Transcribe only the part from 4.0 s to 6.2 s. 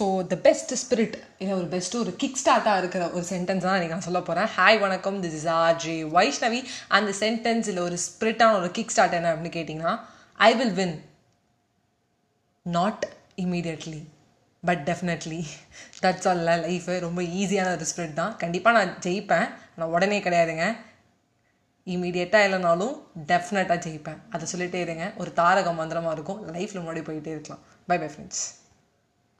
சொல்ல போகிறேன் ஹாய் வணக்கம். This is RJ